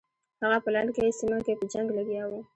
هغه 0.41 0.57
په 0.63 0.69
لنډکي 0.75 1.07
سیمه 1.19 1.39
کې 1.45 1.53
په 1.59 1.65
جنګ 1.73 1.87
لګیا 1.97 2.23
وو. 2.27 2.39